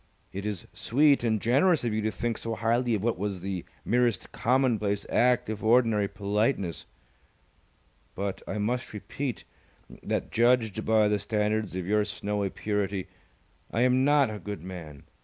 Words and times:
It 0.33 0.47
is 0.47 0.65
sweet 0.73 1.23
and 1.23 1.39
generous 1.39 1.83
of 1.83 1.93
you 1.93 2.01
to 2.01 2.09
think 2.09 2.39
so 2.39 2.55
highly 2.55 2.95
of 2.95 3.03
what 3.03 3.19
was 3.19 3.41
the 3.41 3.63
merest 3.85 4.31
commonplace 4.31 5.05
act 5.11 5.47
of 5.47 5.63
ordinary 5.63 6.07
politeness, 6.07 6.87
but 8.15 8.41
I 8.47 8.57
must 8.57 8.93
repeat, 8.93 9.43
that 10.01 10.31
judged 10.31 10.85
by 10.85 11.07
the 11.07 11.19
standards 11.19 11.75
of 11.75 11.85
your 11.85 12.03
snowy 12.03 12.49
purity, 12.49 13.09
I 13.69 13.81
am 13.81 14.03
not 14.03 14.31
a 14.31 14.39
good 14.39 14.63
man. 14.63 15.03